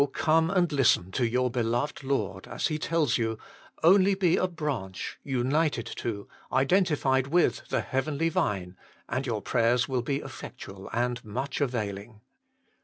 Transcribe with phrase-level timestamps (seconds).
[0.13, 3.37] come and listen to your beloved Lord as He tells you,"
[3.83, 8.75] only be a branch, united to, identified with, the Heavenly Vine,
[9.07, 12.21] and your prayers will be effectual and much availing."